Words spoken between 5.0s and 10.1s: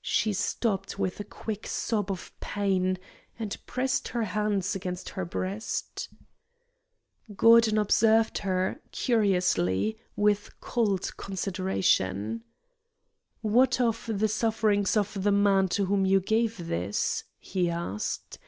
her breast. Gordon observed her, curiously,